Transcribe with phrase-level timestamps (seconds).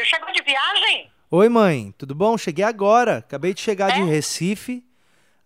[0.00, 1.10] filho, chegou de viagem?
[1.30, 2.36] Oi, mãe, tudo bom?
[2.36, 3.18] Cheguei agora.
[3.18, 3.94] Acabei de chegar É?
[3.94, 4.84] de Recife.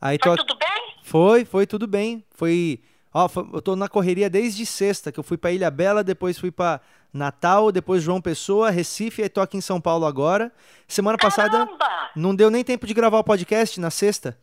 [0.00, 0.44] Aí Foi tô...
[0.44, 0.94] tudo bem?
[1.02, 2.24] Foi, foi tudo bem.
[2.34, 2.80] Foi.
[3.12, 6.38] Ó, foi- eu tô na correria desde sexta, que eu fui pra Ilha Bela, depois
[6.38, 6.80] fui pra
[7.12, 10.50] Natal, depois João Pessoa, Recife, aí tô aqui em São Paulo agora.
[10.88, 12.10] Semana passada Caramba!
[12.16, 14.36] não deu nem tempo de gravar o podcast na sexta.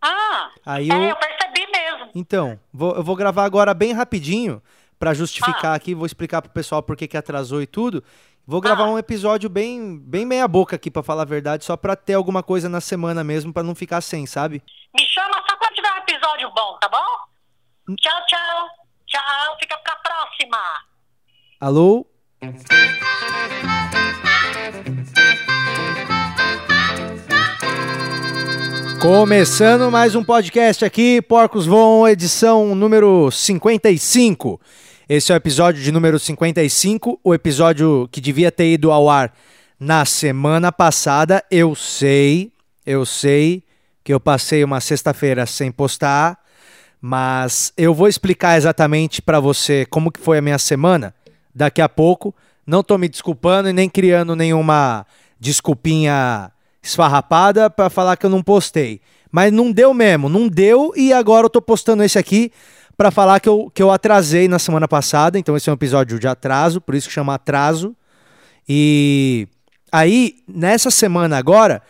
[0.00, 2.10] Ah, Aí é, eu- eu percebi mesmo.
[2.14, 4.62] Então, vou- eu vou gravar agora bem rapidinho
[4.98, 5.74] pra justificar Ah.
[5.74, 8.02] aqui, vou explicar pro pessoal por que que atrasou e tudo.
[8.46, 8.90] Vou gravar Ah.
[8.90, 12.42] um episódio bem bem meia boca aqui pra falar a verdade, só pra ter alguma
[12.42, 14.62] coisa na semana mesmo pra não ficar sem, sabe?
[14.94, 17.90] Me chama só quando tiver um episódio bom, tá bom?
[17.90, 17.96] Hum.
[17.96, 18.68] Tchau, tchau.
[19.06, 20.58] Tchau, fica pra próxima.
[21.60, 22.06] Alô?
[29.00, 34.60] Começando mais um podcast aqui, Porcos Voam, edição número 55.
[35.08, 39.32] Esse é o episódio de número 55, o episódio que devia ter ido ao ar
[39.78, 41.44] na semana passada.
[41.48, 42.50] Eu sei,
[42.84, 43.62] eu sei
[44.02, 46.36] que eu passei uma sexta-feira sem postar,
[47.00, 51.14] mas eu vou explicar exatamente pra você como que foi a minha semana
[51.54, 52.34] daqui a pouco.
[52.66, 55.06] Não tô me desculpando e nem criando nenhuma
[55.38, 56.50] desculpinha
[56.82, 59.00] esfarrapada pra falar que eu não postei.
[59.30, 62.50] Mas não deu mesmo, não deu e agora eu tô postando esse aqui
[62.96, 65.38] pra falar que eu, que eu atrasei na semana passada.
[65.38, 67.94] Então esse é um episódio de atraso, por isso que chama atraso.
[68.68, 69.46] E
[69.92, 71.82] aí, nessa semana agora,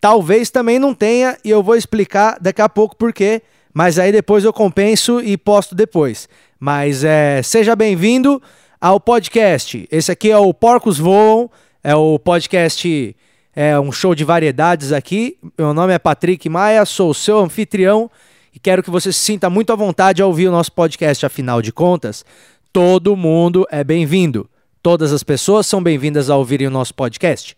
[0.00, 3.42] talvez também não tenha, e eu vou explicar daqui a pouco por quê,
[3.74, 6.28] mas aí depois eu compenso e posto depois.
[6.58, 8.40] Mas é, seja bem-vindo
[8.80, 9.86] ao podcast.
[9.90, 11.50] Esse aqui é o Porcos Voam,
[11.82, 13.16] é o podcast,
[13.54, 15.36] é um show de variedades aqui.
[15.58, 18.10] Meu nome é Patrick Maia, sou o seu anfitrião
[18.54, 21.62] e quero que você se sinta muito à vontade ao ouvir o nosso podcast, afinal
[21.62, 22.24] de contas,
[22.72, 24.48] todo mundo é bem-vindo.
[24.82, 27.56] Todas as pessoas são bem-vindas a ouvirem o nosso podcast.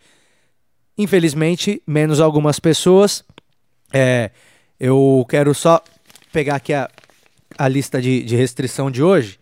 [0.96, 3.24] Infelizmente, menos algumas pessoas.
[3.92, 4.30] É,
[4.78, 5.82] eu quero só
[6.32, 6.88] pegar aqui a,
[7.56, 9.38] a lista de, de restrição de hoje.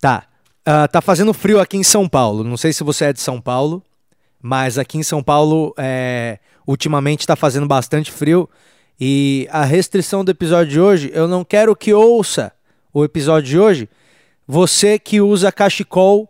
[0.00, 0.24] Tá.
[0.66, 2.44] Ah, tá fazendo frio aqui em São Paulo.
[2.44, 3.82] Não sei se você é de São Paulo,
[4.42, 8.48] mas aqui em São Paulo, é, ultimamente tá fazendo bastante frio.
[9.00, 12.52] E a restrição do episódio de hoje, eu não quero que ouça
[12.92, 13.88] o episódio de hoje
[14.46, 16.26] você que usa cachecol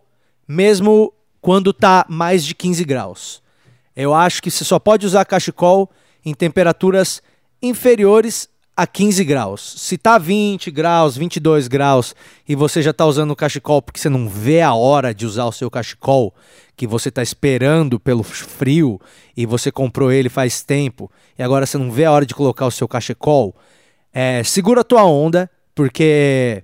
[0.47, 3.43] mesmo quando tá mais de 15 graus.
[3.95, 5.89] Eu acho que você só pode usar cachecol
[6.25, 7.23] em temperaturas
[7.63, 9.75] inferiores a 15 graus.
[9.77, 12.15] Se tá 20 graus, 22 graus
[12.49, 15.47] e você já tá usando o cachecol porque você não vê a hora de usar
[15.47, 16.33] o seu cachecol,
[16.77, 19.01] que você tá esperando pelo frio
[19.37, 22.67] e você comprou ele faz tempo e agora você não vê a hora de colocar
[22.67, 23.53] o seu cachecol,
[24.15, 26.63] é, segura a tua onda, porque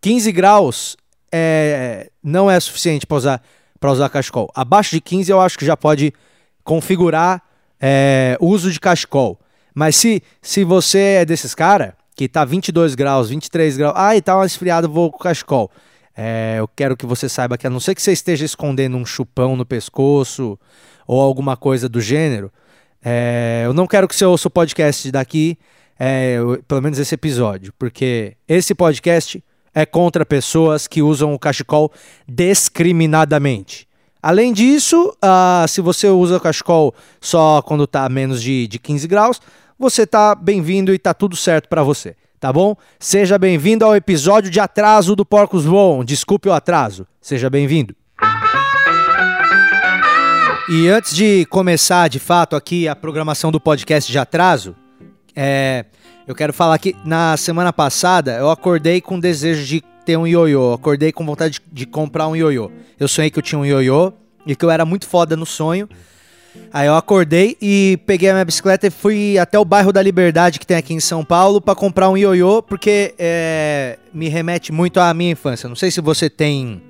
[0.00, 0.96] 15 graus
[1.32, 3.42] é, não é suficiente para usar,
[3.80, 4.48] pra usar cachecol.
[4.54, 6.14] Abaixo de 15 eu acho que já pode
[6.62, 7.42] configurar
[7.80, 9.40] é, uso de cachecol.
[9.76, 14.34] Mas se, se você é desses cara que tá 22 graus, 23 graus, ai, tá
[14.34, 15.70] uma esfriada, vou com cachecol.
[16.16, 19.04] É, eu quero que você saiba que a não ser que você esteja escondendo um
[19.04, 20.58] chupão no pescoço
[21.06, 22.50] ou alguma coisa do gênero,
[23.04, 25.58] é, eu não quero que você ouça o podcast daqui,
[25.98, 29.44] é, pelo menos esse episódio, porque esse podcast
[29.74, 31.92] é contra pessoas que usam o cachecol
[32.26, 33.86] discriminadamente.
[34.22, 39.06] Além disso, ah, se você usa o cachecol só quando está menos de, de 15
[39.06, 39.40] graus,
[39.78, 42.76] você está bem-vindo e está tudo certo para você, tá bom?
[42.98, 46.04] Seja bem-vindo ao episódio de atraso do Porcos Voam.
[46.04, 47.06] Desculpe o atraso.
[47.20, 47.94] Seja bem-vindo.
[50.68, 54.74] E antes de começar, de fato, aqui a programação do podcast de atraso,
[55.34, 55.84] é,
[56.26, 60.72] eu quero falar que na semana passada eu acordei com desejo de ter um ioiô.
[60.72, 62.70] Acordei com vontade de, de comprar um ioiô.
[62.98, 64.12] Eu sonhei que eu tinha um ioiô
[64.46, 65.88] e que eu era muito foda no sonho.
[66.72, 70.58] Aí eu acordei e peguei a minha bicicleta e fui até o bairro da Liberdade
[70.58, 75.00] que tem aqui em São Paulo para comprar um ioiô, porque é, me remete muito
[75.00, 75.68] à minha infância.
[75.68, 76.82] Não sei se você tem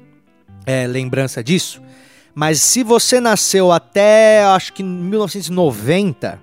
[0.65, 1.81] é, lembrança disso,
[2.35, 6.41] mas se você nasceu até acho que 1990,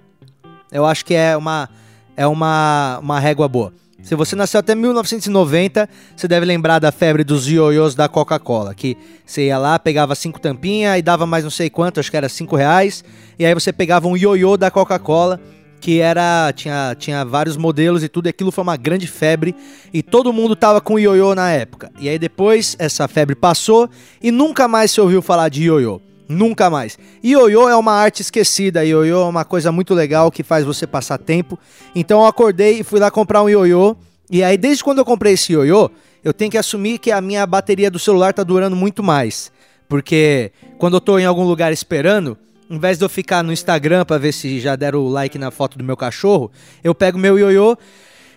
[0.72, 1.70] eu acho que é uma
[2.16, 3.74] é uma, uma régua boa.
[4.04, 8.98] Se você nasceu até 1990, você deve lembrar da febre dos ioiôs da Coca-Cola, que
[9.26, 12.28] você ia lá, pegava cinco tampinhas e dava mais não sei quanto, acho que era
[12.28, 13.02] cinco reais,
[13.40, 15.40] e aí você pegava um ioiô da Coca-Cola,
[15.80, 19.56] que era tinha, tinha vários modelos e tudo, e aquilo foi uma grande febre,
[19.94, 21.90] e todo mundo tava com ioiô na época.
[21.98, 23.90] E aí depois essa febre passou
[24.22, 26.02] e nunca mais se ouviu falar de ioiô.
[26.34, 26.98] Nunca mais.
[27.24, 28.84] Ioiô é uma arte esquecida.
[28.84, 31.58] Ioiô é uma coisa muito legal que faz você passar tempo.
[31.96, 33.96] Então eu acordei e fui lá comprar um ioiô.
[34.30, 35.90] E aí, desde quando eu comprei esse ioiô,
[36.24, 39.52] eu tenho que assumir que a minha bateria do celular tá durando muito mais.
[39.88, 42.38] Porque quando eu tô em algum lugar esperando,
[42.70, 45.52] em vez de eu ficar no Instagram pra ver se já deram o like na
[45.52, 46.52] foto do meu cachorro,
[46.84, 47.78] eu pego meu ioiô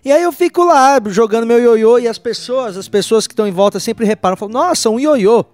[0.05, 3.45] e aí eu fico lá jogando meu ioiô e as pessoas, as pessoas que estão
[3.45, 5.45] em volta sempre reparam, falam, nossa, um ioiô.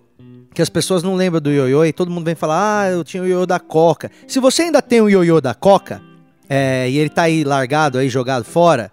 [0.55, 3.23] Que as pessoas não lembram do ioiô e todo mundo vem falar, ah, eu tinha
[3.23, 4.11] o ioiô da Coca.
[4.27, 6.03] Se você ainda tem o ioiô da Coca,
[6.49, 8.93] é, e ele tá aí largado, aí jogado fora,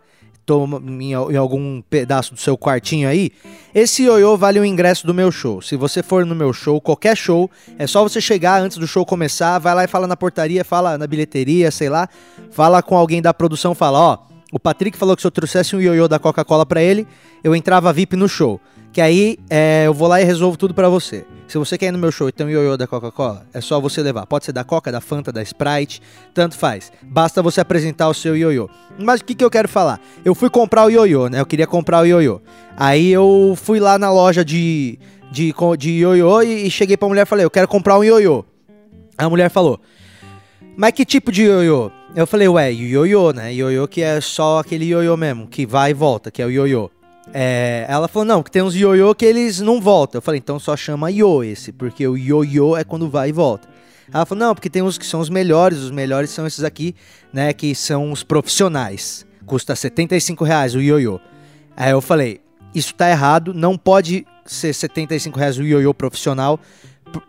[0.99, 3.31] em, em, algum pedaço do seu quartinho aí,
[3.75, 5.61] esse ioiô vale o ingresso do meu show.
[5.61, 9.05] Se você for no meu show, qualquer show, é só você chegar antes do show
[9.05, 12.09] começar, vai lá e fala na portaria, fala na bilheteria, sei lá,
[12.51, 14.17] fala com alguém da produção, fala, ó,
[14.51, 17.07] o Patrick falou que se eu trouxesse um ioiô da Coca-Cola para ele,
[17.43, 18.59] eu entrava VIP no show.
[18.91, 21.25] Que aí é, eu vou lá e resolvo tudo para você.
[21.47, 23.79] Se você quer ir no meu show e tem um ioiô da Coca-Cola, é só
[23.79, 24.25] você levar.
[24.27, 26.01] Pode ser da Coca, da Fanta, da Sprite,
[26.31, 26.91] tanto faz.
[27.01, 28.69] Basta você apresentar o seu ioiô.
[28.99, 29.99] Mas o que, que eu quero falar?
[30.23, 31.39] Eu fui comprar o ioiô, né?
[31.39, 32.41] Eu queria comprar o ioiô.
[32.77, 34.99] Aí eu fui lá na loja de,
[35.31, 38.45] de, de ioiô e, e cheguei pra mulher e falei, eu quero comprar um ioiô.
[39.17, 39.79] A mulher falou,
[40.77, 41.91] mas que tipo de ioiô?
[42.15, 43.53] Eu falei, ué, ioiô, né?
[43.53, 46.91] Ioiô que é só aquele ioiô mesmo, que vai e volta, que é o ioiô.
[47.33, 50.17] É, ela falou, não, que tem uns ioiô que eles não voltam.
[50.17, 53.67] Eu falei, então só chama ioiô esse, porque o ioiô é quando vai e volta.
[54.11, 56.95] Ela falou, não, porque tem uns que são os melhores, os melhores são esses aqui,
[57.31, 59.25] né, que são os profissionais.
[59.45, 61.19] Custa 75 reais o ioiô.
[61.77, 62.41] Aí eu falei,
[62.73, 66.59] isso tá errado, não pode ser 75 reais o ioiô profissional,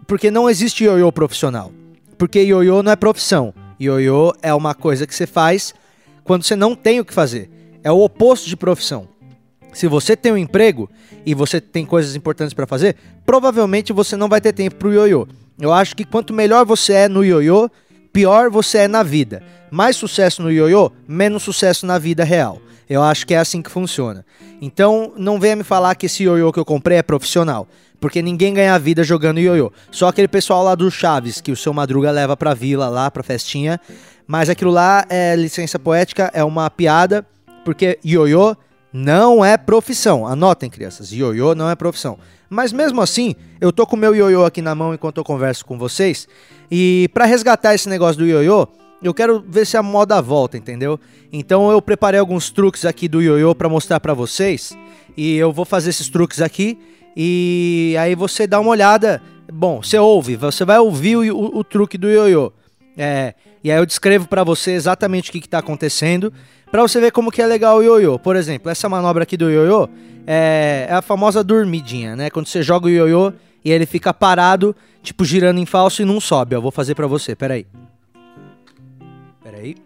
[0.07, 1.71] porque não existe ioiô profissional.
[2.17, 3.55] Porque ioiô não é profissão.
[3.81, 5.75] Ioiô é uma coisa que você faz
[6.23, 7.51] quando você não tem o que fazer.
[7.83, 9.09] É o oposto de profissão.
[9.73, 10.91] Se você tem um emprego
[11.25, 15.27] e você tem coisas importantes para fazer, provavelmente você não vai ter tempo pro ioiô.
[15.59, 17.71] Eu acho que quanto melhor você é no ioiô,
[18.13, 19.43] pior você é na vida.
[19.71, 22.61] Mais sucesso no ioiô, menos sucesso na vida real.
[22.89, 24.25] Eu acho que é assim que funciona.
[24.61, 27.69] Então, não venha me falar que esse ioiô que eu comprei é profissional,
[28.01, 29.71] porque ninguém ganha vida jogando ioiô.
[29.93, 33.23] Só aquele pessoal lá do Chaves que o seu Madruga leva pra vila lá, pra
[33.23, 33.81] festinha.
[34.27, 37.25] Mas aquilo lá é licença poética, é uma piada,
[37.65, 38.57] porque ioiô
[38.93, 40.27] não é profissão.
[40.27, 42.19] Anotem, crianças, ioiô não é profissão.
[42.49, 45.79] Mas mesmo assim, eu tô com meu ioiô aqui na mão enquanto eu converso com
[45.79, 46.27] vocês.
[46.71, 48.67] E para resgatar esse negócio do ioiô,
[49.03, 50.99] eu quero ver se a moda volta, entendeu?
[51.33, 54.77] Então eu preparei alguns truques aqui do ioiô para mostrar para vocês.
[55.17, 56.79] E eu vou fazer esses truques aqui.
[57.17, 59.23] E aí você dá uma olhada.
[59.53, 62.53] Bom, você ouve, você vai ouvir o, o, o truque do ioiô.
[62.97, 66.33] É, e aí eu descrevo para você exatamente o que está acontecendo,
[66.71, 68.19] para você ver como que é legal o ioiô.
[68.19, 69.89] Por exemplo, essa manobra aqui do ioiô
[70.27, 72.31] é, é a famosa dormidinha, né?
[72.31, 73.33] Quando você joga o ioiô
[73.65, 76.55] e ele fica parado, tipo girando em falso e não sobe.
[76.55, 77.67] Eu vou fazer para você, peraí.
[79.43, 79.77] Peraí.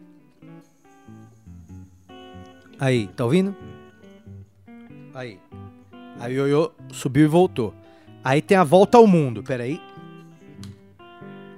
[2.78, 3.54] Aí, tá ouvindo?
[5.14, 5.38] Aí.
[6.20, 7.74] Aí o ioiô subiu e voltou.
[8.22, 9.80] Aí tem a volta ao mundo, peraí.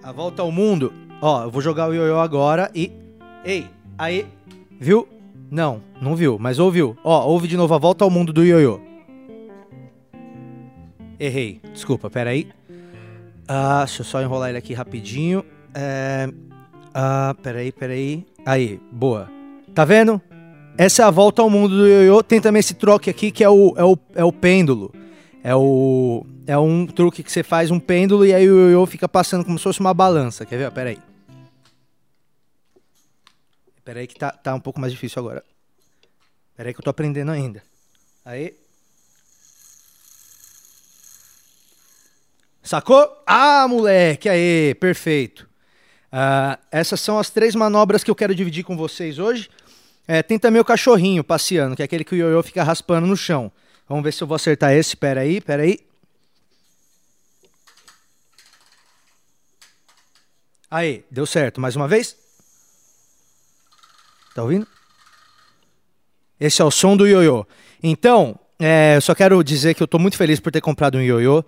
[0.02, 2.92] A volta ao mundo Ó, eu vou jogar o ioiô agora e.
[3.44, 4.26] Ei, aí.
[4.78, 5.08] Viu?
[5.50, 6.96] Não, não viu, mas ouviu.
[7.04, 8.80] Ó, ouve de novo a volta ao mundo do ioiô.
[11.18, 11.60] Errei.
[11.72, 12.48] Desculpa, peraí.
[13.48, 15.44] Ah, deixa eu só enrolar ele aqui rapidinho.
[15.74, 16.28] É...
[16.92, 18.26] Ah, peraí, peraí.
[18.44, 19.30] Aí, boa.
[19.74, 20.20] Tá vendo?
[20.76, 22.22] Essa é a volta ao mundo do ioiô.
[22.22, 24.92] Tem também esse troque aqui que é o, é o, é o pêndulo.
[25.42, 26.26] É o.
[26.46, 29.58] É um truque que você faz um pêndulo e aí o ioiô fica passando como
[29.58, 30.44] se fosse uma balança.
[30.44, 30.70] Quer ver?
[30.70, 30.98] Pera aí.
[33.86, 35.44] Pera aí que tá, tá um pouco mais difícil agora.
[36.56, 37.62] Pera aí que eu tô aprendendo ainda.
[38.24, 38.52] Aí.
[42.64, 43.22] Sacou?
[43.24, 44.28] Ah, moleque!
[44.28, 45.48] Aí, perfeito.
[46.06, 49.48] Uh, essas são as três manobras que eu quero dividir com vocês hoje.
[50.08, 53.16] É, tem também o cachorrinho passeando, que é aquele que o ioiô fica raspando no
[53.16, 53.52] chão.
[53.88, 54.96] Vamos ver se eu vou acertar esse.
[54.96, 55.78] Pera aí, pera aí.
[60.68, 61.60] Aí, deu certo.
[61.60, 62.25] Mais uma vez.
[64.36, 64.66] Tá ouvindo?
[66.38, 67.46] Esse é o som do ioiô.
[67.82, 71.00] Então, é, eu só quero dizer que eu estou muito feliz por ter comprado um
[71.00, 71.42] ioiô.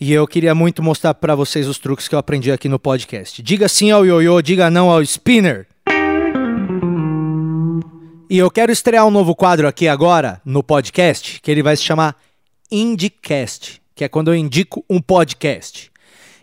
[0.00, 3.40] E eu queria muito mostrar para vocês os truques que eu aprendi aqui no podcast.
[3.44, 5.68] Diga sim ao ioiô, diga não ao spinner.
[8.28, 11.84] E eu quero estrear um novo quadro aqui agora no podcast, que ele vai se
[11.84, 12.16] chamar
[12.72, 15.92] Indicast, que é quando eu indico um podcast.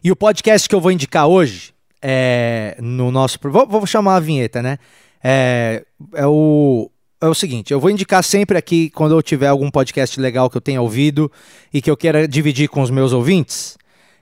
[0.01, 3.37] E o podcast que eu vou indicar hoje é no nosso.
[3.43, 4.79] Vou, vou chamar a vinheta, né?
[5.23, 6.89] É, é o.
[7.21, 10.57] É o seguinte, eu vou indicar sempre aqui quando eu tiver algum podcast legal que
[10.57, 11.31] eu tenha ouvido
[11.73, 13.77] e que eu queira dividir com os meus ouvintes.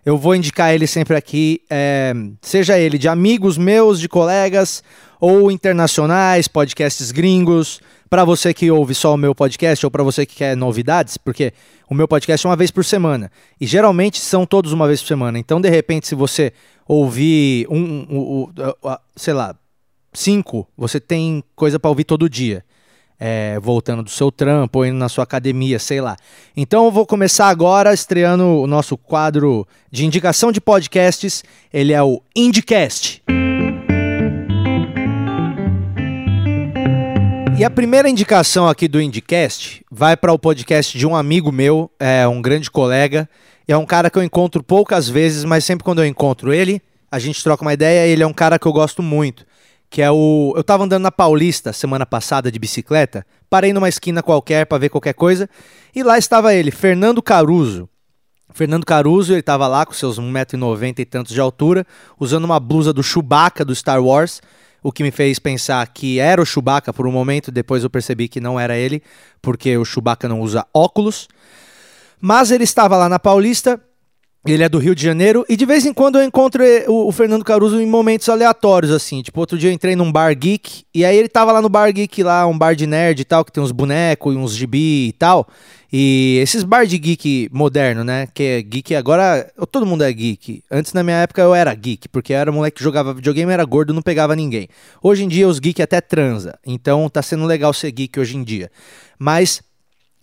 [0.05, 4.83] Eu vou indicar ele sempre aqui, é, seja ele de amigos meus, de colegas,
[5.19, 7.79] ou internacionais, podcasts gringos,
[8.09, 11.53] para você que ouve só o meu podcast ou para você que quer novidades, porque
[11.89, 15.07] o meu podcast é uma vez por semana e geralmente são todos uma vez por
[15.07, 15.39] semana.
[15.39, 16.51] Então, de repente, se você
[16.87, 18.43] ouvir um, um, um,
[18.83, 19.55] um sei lá,
[20.13, 22.63] cinco, você tem coisa para ouvir todo dia
[23.23, 26.17] é, voltando do seu trampo indo na sua academia, sei lá.
[26.57, 31.43] Então eu vou começar agora estreando o nosso quadro de indicação de podcasts.
[31.71, 33.21] Ele é o Indicast.
[37.59, 41.91] E a primeira indicação aqui do Indicast vai para o podcast de um amigo meu,
[41.99, 43.29] é um grande colega.
[43.67, 47.19] É um cara que eu encontro poucas vezes, mas sempre quando eu encontro ele, a
[47.19, 48.07] gente troca uma ideia.
[48.07, 49.45] Ele é um cara que eu gosto muito
[49.91, 50.53] que é o.
[50.55, 54.87] Eu tava andando na Paulista semana passada de bicicleta, parei numa esquina qualquer para ver
[54.89, 55.49] qualquer coisa,
[55.93, 57.89] e lá estava ele, Fernando Caruso.
[58.53, 61.85] Fernando Caruso, ele tava lá com seus 1,90m e tantos de altura,
[62.17, 64.41] usando uma blusa do Chewbacca do Star Wars,
[64.81, 68.29] o que me fez pensar que era o Chewbacca por um momento, depois eu percebi
[68.29, 69.03] que não era ele,
[69.41, 71.27] porque o Chewbacca não usa óculos.
[72.19, 73.79] Mas ele estava lá na Paulista
[74.45, 77.45] ele é do Rio de Janeiro e de vez em quando eu encontro o, Fernando
[77.45, 79.21] Caruso em momentos aleatórios, assim.
[79.21, 81.91] Tipo, outro dia eu entrei num bar geek e aí ele tava lá no bar
[81.93, 85.09] geek, lá, um bar de nerd e tal, que tem uns bonecos e uns gibi
[85.09, 85.47] e tal.
[85.93, 88.27] E esses bar de geek moderno, né?
[88.33, 89.51] Que é geek agora.
[89.71, 90.63] Todo mundo é geek.
[90.71, 93.65] Antes, na minha época, eu era geek, porque eu era moleque que jogava videogame, era
[93.65, 94.69] gordo, não pegava ninguém.
[95.03, 96.57] Hoje em dia, os geek até transa.
[96.65, 98.71] Então tá sendo legal ser geek hoje em dia.
[99.19, 99.61] Mas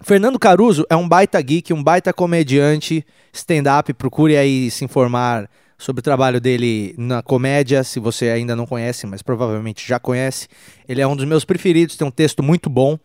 [0.03, 3.93] Fernando Caruso é um baita geek, um baita comediante, stand-up.
[3.95, 9.07] Procure aí se informar sobre o trabalho dele na comédia, se você ainda não conhece,
[9.07, 10.49] mas provavelmente já conhece.
[10.89, 12.99] Ele é um dos meus preferidos, tem um texto muito bom.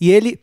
[0.00, 0.40] E ele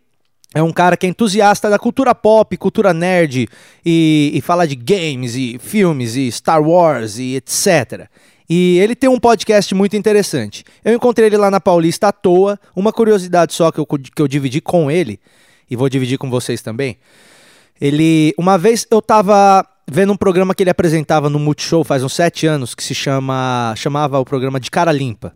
[0.54, 3.48] é um cara que é entusiasta da cultura pop, cultura nerd,
[3.86, 8.08] e, e fala de games, e filmes, e Star Wars, e etc.
[8.48, 10.64] E ele tem um podcast muito interessante.
[10.84, 12.60] Eu encontrei ele lá na Paulista à toa.
[12.76, 15.20] Uma curiosidade só que eu, que eu dividi com ele
[15.72, 16.98] e vou dividir com vocês também.
[17.80, 22.14] Ele, uma vez eu tava vendo um programa que ele apresentava no Multishow faz uns
[22.14, 25.34] sete anos, que se chama, chamava o programa de Cara Limpa.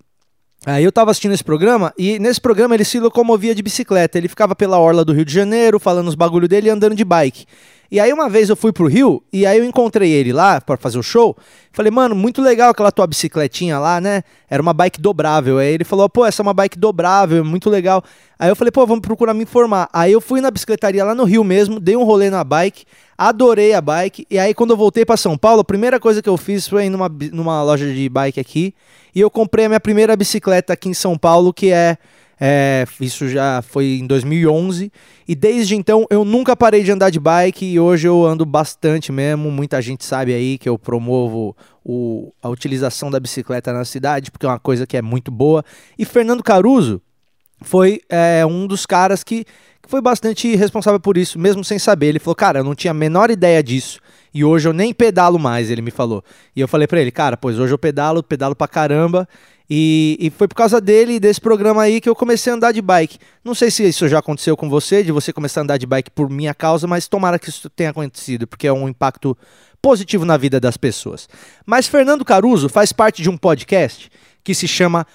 [0.66, 4.18] Aí eu tava assistindo esse programa e nesse programa ele se locomovia de bicicleta.
[4.18, 7.06] Ele ficava pela orla do Rio de Janeiro, falando os bagulho dele e andando de
[7.06, 7.46] bike.
[7.92, 10.78] E aí uma vez eu fui pro Rio e aí eu encontrei ele lá para
[10.78, 11.36] fazer o show.
[11.72, 14.24] Falei, mano, muito legal aquela tua bicicletinha lá, né?
[14.50, 15.58] Era uma bike dobrável.
[15.58, 18.04] Aí ele falou, pô, essa é uma bike dobrável, muito legal.
[18.40, 19.90] Aí eu falei, pô, vamos procurar me informar.
[19.94, 22.86] Aí eu fui na bicicletaria lá no Rio mesmo, dei um rolê na bike,
[23.18, 24.26] adorei a bike.
[24.30, 26.86] E aí quando eu voltei para São Paulo, a primeira coisa que eu fiz foi
[26.86, 28.74] ir numa, numa loja de bike aqui.
[29.14, 31.98] E eu comprei a minha primeira bicicleta aqui em São Paulo, que é
[32.40, 34.92] é, isso já foi em 2011
[35.28, 39.12] e desde então eu nunca parei de andar de bike e hoje eu ando bastante
[39.12, 39.50] mesmo.
[39.50, 44.46] Muita gente sabe aí que eu promovo o, a utilização da bicicleta na cidade porque
[44.46, 45.64] é uma coisa que é muito boa.
[45.98, 47.02] E Fernando Caruso
[47.62, 49.46] foi é, um dos caras que,
[49.82, 52.08] que foi bastante responsável por isso, mesmo sem saber.
[52.08, 54.00] Ele falou, cara, eu não tinha a menor ideia disso.
[54.34, 56.22] E hoje eu nem pedalo mais, ele me falou.
[56.54, 59.26] E eu falei para ele, cara, pois hoje eu pedalo, pedalo pra caramba.
[59.70, 62.82] E, e, foi por causa dele desse programa aí que eu comecei a andar de
[62.82, 63.18] bike.
[63.44, 66.12] Não sei se isso já aconteceu com você, de você começar a andar de bike
[66.12, 69.36] por minha causa, mas tomara que isso tenha acontecido, porque é um impacto
[69.82, 71.28] positivo na vida das pessoas.
[71.66, 74.12] Mas Fernando Caruso faz parte de um podcast
[74.44, 75.08] que se chama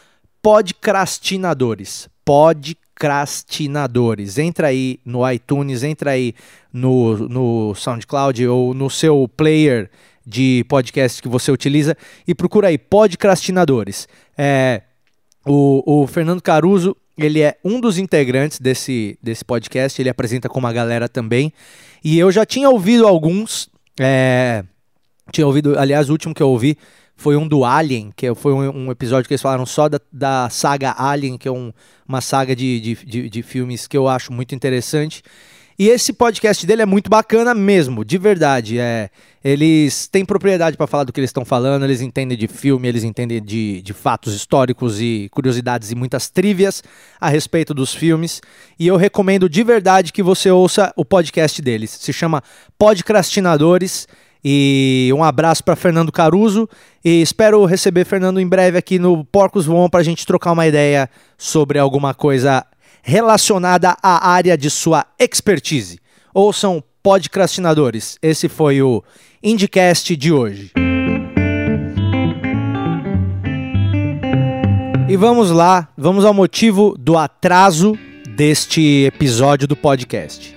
[0.42, 2.08] Podcrastinadores.
[2.24, 4.36] Podcrastinadores.
[4.38, 6.34] Entra aí no iTunes, entra aí
[6.72, 9.90] no, no SoundCloud ou no seu player
[10.30, 11.96] de podcast que você utiliza
[12.26, 14.08] e procura aí Podcrastinadores.
[14.38, 14.82] É,
[15.44, 20.58] o, o Fernando Caruso ele é um dos integrantes desse, desse podcast, ele apresenta com
[20.58, 21.52] uma galera também.
[22.02, 23.68] E eu já tinha ouvido alguns.
[23.98, 24.64] É,
[25.30, 26.78] tinha ouvido, aliás, o último que eu ouvi
[27.14, 30.48] foi um do Alien, que foi um, um episódio que eles falaram só da, da
[30.48, 31.72] saga Alien, que é um,
[32.08, 35.22] uma saga de, de, de, de filmes que eu acho muito interessante.
[35.80, 38.78] E esse podcast dele é muito bacana mesmo, de verdade.
[38.78, 39.08] É,
[39.42, 43.02] eles têm propriedade para falar do que eles estão falando, eles entendem de filme, eles
[43.02, 46.84] entendem de, de fatos históricos e curiosidades e muitas trívias
[47.18, 48.42] a respeito dos filmes.
[48.78, 51.88] E eu recomendo de verdade que você ouça o podcast deles.
[51.92, 52.42] Se chama
[52.78, 54.06] Podcrastinadores.
[54.44, 56.66] E um abraço para Fernando Caruso
[57.04, 60.66] e espero receber Fernando em breve aqui no Porcos Voam para a gente trocar uma
[60.66, 62.64] ideia sobre alguma coisa
[63.02, 65.98] relacionada à área de sua expertise.
[66.32, 68.18] Ouçam podcastinadores.
[68.22, 69.02] Esse foi o
[69.42, 70.72] Indicast de hoje.
[75.08, 80.56] E vamos lá, vamos ao motivo do atraso deste episódio do podcast.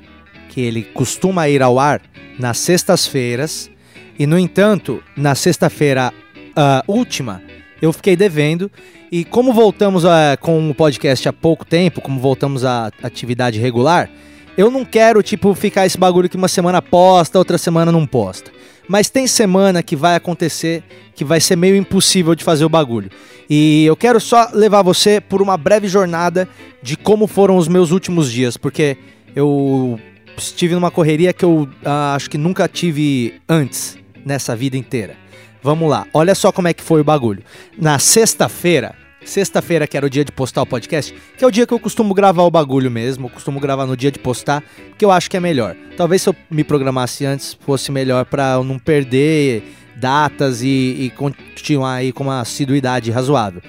[0.49, 2.01] Que ele costuma ir ao ar
[2.37, 3.69] nas sextas-feiras,
[4.17, 6.13] e no entanto, na sexta-feira
[6.49, 7.41] uh, última,
[7.81, 8.71] eu fiquei devendo.
[9.15, 14.09] E como voltamos a, com o podcast há pouco tempo, como voltamos à atividade regular,
[14.57, 18.49] eu não quero, tipo, ficar esse bagulho que uma semana posta, outra semana não posta.
[18.87, 20.81] Mas tem semana que vai acontecer
[21.13, 23.11] que vai ser meio impossível de fazer o bagulho.
[23.47, 26.49] E eu quero só levar você por uma breve jornada
[26.81, 28.97] de como foram os meus últimos dias, porque
[29.35, 29.99] eu
[30.35, 35.15] estive numa correria que eu uh, acho que nunca tive antes nessa vida inteira.
[35.61, 37.43] Vamos lá, olha só como é que foi o bagulho.
[37.77, 41.65] Na sexta-feira, sexta-feira que era o dia de postar o podcast, que é o dia
[41.65, 44.63] que eu costumo gravar o bagulho mesmo, eu costumo gravar no dia de postar,
[44.97, 45.75] que eu acho que é melhor.
[45.97, 49.63] Talvez se eu me programasse antes fosse melhor para eu não perder
[49.95, 53.61] datas e, e continuar aí com uma assiduidade razoável.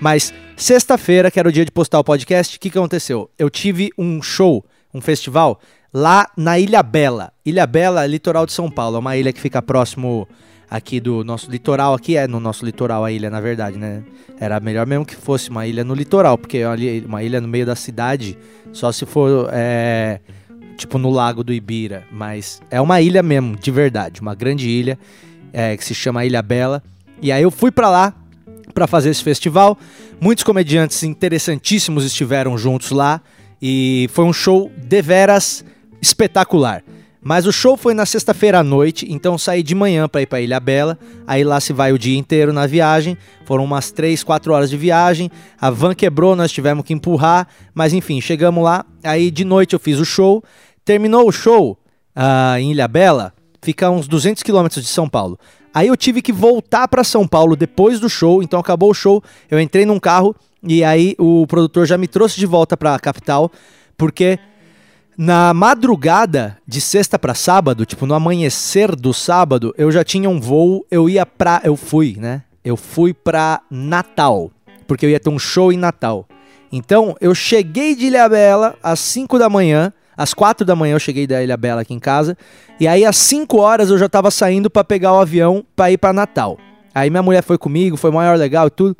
[0.00, 3.30] Mas sexta-feira, que era o dia de postar o podcast, o que, que aconteceu?
[3.38, 5.60] Eu tive um show, um festival,
[5.92, 7.32] lá na Ilha Bela.
[7.44, 10.26] Ilha Bela, litoral de São Paulo, é uma ilha que fica próximo
[10.72, 14.02] aqui do nosso litoral, aqui é no nosso litoral a ilha, na verdade, né?
[14.40, 16.62] Era melhor mesmo que fosse uma ilha no litoral, porque
[17.04, 18.38] uma ilha no meio da cidade,
[18.72, 20.18] só se for é,
[20.78, 24.98] tipo no lago do Ibira, mas é uma ilha mesmo, de verdade, uma grande ilha
[25.52, 26.82] é, que se chama Ilha Bela.
[27.20, 28.14] E aí eu fui para lá
[28.72, 29.78] para fazer esse festival.
[30.18, 33.20] Muitos comediantes interessantíssimos estiveram juntos lá
[33.60, 35.62] e foi um show deveras
[36.00, 36.82] espetacular.
[37.24, 40.40] Mas o show foi na sexta-feira à noite, então saí de manhã para ir para
[40.40, 40.98] Ilha Bela.
[41.24, 43.16] Aí lá se vai o dia inteiro na viagem.
[43.44, 45.30] Foram umas 3, 4 horas de viagem.
[45.60, 47.46] A van quebrou, nós tivemos que empurrar.
[47.72, 48.84] Mas enfim, chegamos lá.
[49.04, 50.42] Aí de noite eu fiz o show.
[50.84, 51.78] Terminou o show
[52.16, 55.38] uh, em Ilha Bela, fica uns 200 quilômetros de São Paulo.
[55.72, 58.42] Aí eu tive que voltar para São Paulo depois do show.
[58.42, 62.38] Então acabou o show, eu entrei num carro e aí o produtor já me trouxe
[62.38, 63.50] de volta para a capital,
[63.96, 64.38] porque
[65.22, 70.40] na madrugada de sexta para sábado, tipo no amanhecer do sábado, eu já tinha um
[70.40, 71.60] voo, eu ia pra.
[71.62, 72.42] Eu fui, né?
[72.64, 74.50] Eu fui pra Natal,
[74.84, 76.26] porque eu ia ter um show em Natal.
[76.72, 81.24] Então eu cheguei de Ilhabela às 5 da manhã, às 4 da manhã eu cheguei
[81.24, 82.36] da Ilhabela aqui em casa,
[82.80, 85.98] e aí às 5 horas eu já tava saindo para pegar o avião para ir
[85.98, 86.58] para Natal.
[86.92, 88.96] Aí minha mulher foi comigo, foi maior legal e tudo.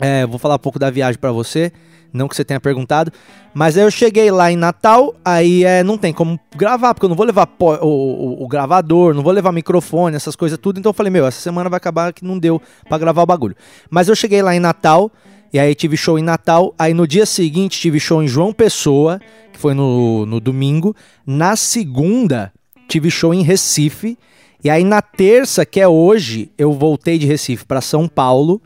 [0.00, 1.72] É, vou falar um pouco da viagem para você.
[2.12, 3.12] Não que você tenha perguntado.
[3.54, 7.08] Mas aí eu cheguei lá em Natal, aí é, não tem como gravar, porque eu
[7.08, 10.78] não vou levar o, o, o, gravador, não vou levar microfone, essas coisas tudo.
[10.78, 13.56] Então eu falei, meu, essa semana vai acabar que não deu para gravar o bagulho.
[13.90, 15.10] Mas eu cheguei lá em Natal,
[15.52, 16.74] e aí tive show em Natal.
[16.78, 19.20] Aí no dia seguinte tive show em João Pessoa,
[19.52, 20.94] que foi no, no domingo.
[21.26, 22.52] Na segunda,
[22.88, 24.18] tive show em Recife.
[24.62, 28.60] E aí na terça, que é hoje, eu voltei de Recife para São Paulo.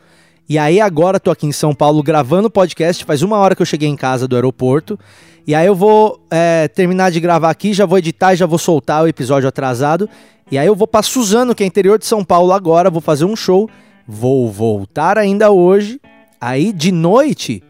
[0.51, 3.67] E aí agora tô aqui em São Paulo gravando podcast, faz uma hora que eu
[3.67, 4.99] cheguei em casa do aeroporto.
[5.47, 9.05] E aí eu vou é, terminar de gravar aqui, já vou editar já vou soltar
[9.05, 10.11] o episódio atrasado.
[10.51, 13.25] E aí eu vou para Suzano, que é interior de São Paulo agora, vou fazer
[13.25, 13.71] um show.
[14.09, 16.01] Vou voltar ainda hoje.
[16.41, 17.63] Aí de noite,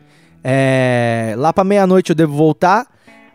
[0.42, 2.86] é, lá para meia-noite eu devo voltar.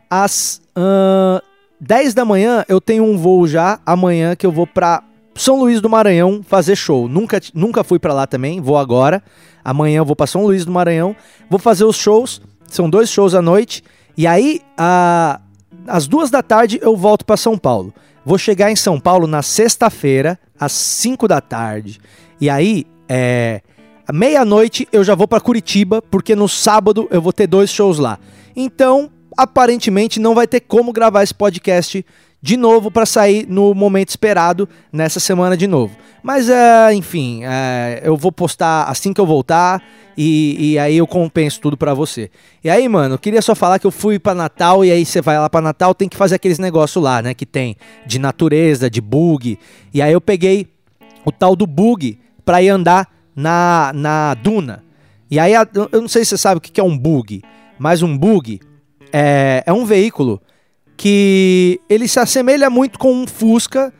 [0.10, 1.40] Às uh,
[1.80, 5.04] 10 da manhã eu tenho um voo já amanhã que eu vou para
[5.36, 7.08] são Luís do Maranhão fazer show.
[7.10, 9.22] Nunca, nunca fui para lá também, vou agora.
[9.64, 11.16] Amanhã eu vou para São Luís do Maranhão.
[11.50, 12.42] Vou fazer os shows.
[12.68, 13.84] São dois shows à noite.
[14.18, 15.42] E aí, a,
[15.88, 17.94] às duas da tarde, eu volto para São Paulo.
[18.26, 22.00] Vou chegar em São Paulo na sexta-feira, às 5 da tarde.
[22.40, 23.62] E aí, é.
[24.14, 28.20] Meia-noite eu já vou para Curitiba, porque no sábado eu vou ter dois shows lá.
[28.56, 32.06] Então, aparentemente, não vai ter como gravar esse podcast
[32.46, 35.96] de novo para sair no momento esperado nessa semana de novo.
[36.22, 39.82] Mas, é, enfim, é, eu vou postar assim que eu voltar
[40.16, 42.30] e, e aí eu compenso tudo para você.
[42.64, 45.24] E aí, mano, eu queria só falar que eu fui para Natal e aí você
[45.24, 48.92] vai lá para Natal, tem que fazer aqueles negócios lá, né, que tem de natureza,
[48.92, 49.58] de bug.
[49.92, 50.68] E aí eu peguei
[51.26, 54.84] o tal do bug para ir andar na, na duna.
[55.32, 55.54] E aí,
[55.92, 57.42] eu não sei se você sabe o que é um bug,
[57.80, 58.60] mas um bug
[59.12, 60.40] é, é um veículo
[60.98, 63.94] que ele se assemelha muito com um Fusca,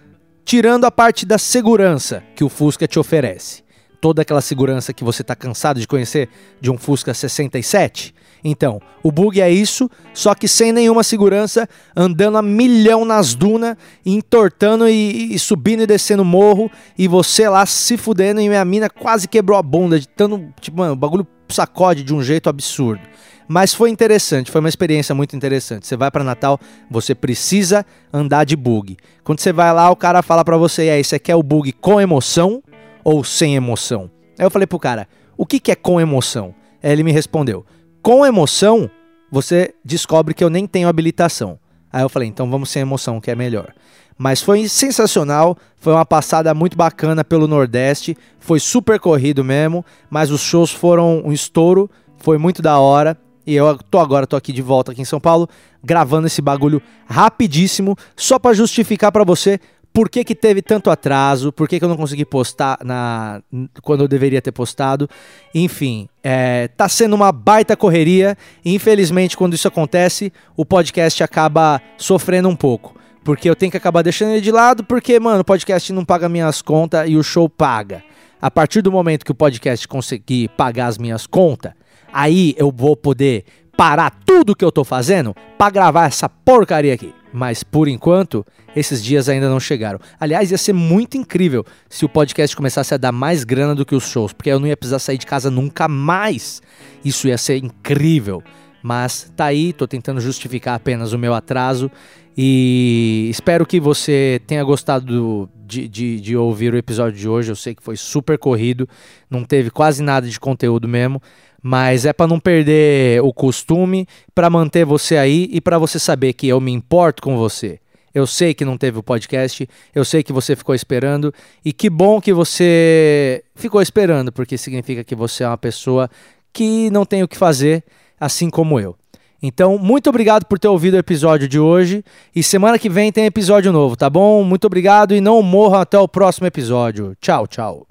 [0.44, 3.64] tirando a parte da segurança que o Fusca te oferece.
[4.00, 6.30] Toda aquela segurança que você está cansado de conhecer
[6.62, 8.14] de um Fusca 67.
[8.48, 13.76] Então, o bug é isso, só que sem nenhuma segurança, andando a milhão nas dunas,
[14.06, 18.88] entortando e, e, subindo e descendo morro, e você lá se fudendo e minha mina
[18.88, 23.02] quase quebrou a bunda de tanto, tipo, mano, o bagulho sacode de um jeito absurdo.
[23.48, 25.86] Mas foi interessante, foi uma experiência muito interessante.
[25.86, 28.98] Você vai para Natal, você precisa andar de bug.
[29.24, 32.02] Quando você vai lá, o cara fala para você: "É, você quer o bug com
[32.02, 32.64] emoção
[33.04, 34.10] ou sem emoção?".
[34.38, 36.56] Aí eu falei pro cara: "O que que é com emoção?".
[36.82, 37.66] Aí ele me respondeu:
[38.02, 38.90] "Com emoção,
[39.32, 41.60] você descobre que eu nem tenho habilitação.
[41.92, 43.74] Aí eu falei, então vamos sem emoção, que é melhor.
[44.18, 50.32] Mas foi sensacional, foi uma passada muito bacana pelo Nordeste, foi super corrido mesmo, mas
[50.32, 53.18] os shows foram um estouro, foi muito da hora.
[53.46, 55.48] E eu tô agora, tô aqui de volta aqui em São Paulo,
[55.84, 59.60] gravando esse bagulho rapidíssimo, só para justificar para você
[59.96, 63.42] por que, que teve tanto atraso, por que, que eu não consegui postar na
[63.82, 65.10] quando eu deveria ter postado.
[65.54, 68.38] Enfim, é, tá sendo uma baita correria.
[68.64, 72.94] E infelizmente, quando isso acontece, o podcast acaba sofrendo um pouco.
[73.24, 76.28] Porque eu tenho que acabar deixando ele de lado, porque, mano, o podcast não paga
[76.28, 78.04] minhas contas e o show paga.
[78.42, 81.72] A partir do momento que o podcast conseguir pagar as minhas contas,
[82.12, 87.14] aí eu vou poder parar tudo que eu tô fazendo para gravar essa porcaria aqui.
[87.34, 90.00] Mas por enquanto, esses dias ainda não chegaram.
[90.20, 93.94] Aliás, ia ser muito incrível se o podcast começasse a dar mais grana do que
[93.94, 96.62] os shows, porque eu não ia precisar sair de casa nunca mais.
[97.04, 98.42] Isso ia ser incrível.
[98.82, 101.92] Mas tá aí, tô tentando justificar apenas o meu atraso
[102.38, 107.52] e espero que você tenha gostado de, de, de, ouvir o episódio de hoje.
[107.52, 108.88] Eu sei que foi super corrido,
[109.30, 111.22] não teve quase nada de conteúdo mesmo,
[111.62, 116.34] mas é para não perder o costume, para manter você aí e para você saber
[116.34, 117.80] que eu me importo com você.
[118.14, 121.34] Eu sei que não teve o podcast, eu sei que você ficou esperando
[121.66, 126.10] e que bom que você ficou esperando, porque significa que você é uma pessoa
[126.54, 127.84] que não tem o que fazer
[128.18, 128.96] assim como eu.
[129.42, 132.04] Então, muito obrigado por ter ouvido o episódio de hoje.
[132.36, 134.44] E semana que vem tem episódio novo, tá bom?
[134.44, 137.16] Muito obrigado e não morram até o próximo episódio.
[137.22, 137.88] Tchau, tchau.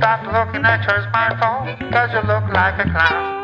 [0.00, 3.39] Stop looking at your smartphone, cause you look like a clown.